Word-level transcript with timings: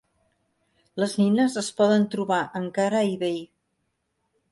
Les 1.01 1.11
nines 1.19 1.57
es 1.61 1.69
poden 1.81 2.07
trobar 2.15 2.39
encara 2.61 2.99
a 3.01 3.05
eBay. 3.11 3.37